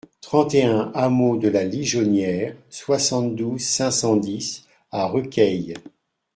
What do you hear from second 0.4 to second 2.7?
et un hameau de la Lijonnière,